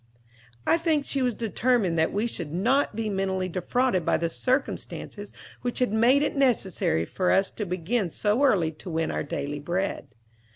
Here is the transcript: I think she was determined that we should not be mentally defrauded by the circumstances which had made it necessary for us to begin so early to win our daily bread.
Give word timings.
I 0.65 0.79
think 0.79 1.05
she 1.05 1.21
was 1.21 1.35
determined 1.35 1.95
that 1.99 2.11
we 2.11 2.25
should 2.25 2.51
not 2.51 2.95
be 2.95 3.07
mentally 3.07 3.47
defrauded 3.47 4.03
by 4.03 4.17
the 4.17 4.29
circumstances 4.31 5.31
which 5.61 5.77
had 5.77 5.93
made 5.93 6.23
it 6.23 6.35
necessary 6.35 7.05
for 7.05 7.29
us 7.29 7.51
to 7.51 7.67
begin 7.67 8.09
so 8.09 8.43
early 8.43 8.71
to 8.71 8.89
win 8.89 9.11
our 9.11 9.21
daily 9.21 9.59
bread. 9.59 10.07